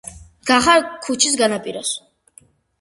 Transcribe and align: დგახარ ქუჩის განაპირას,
დგახარ 0.45 0.81
ქუჩის 1.09 1.37
განაპირას, 1.45 1.95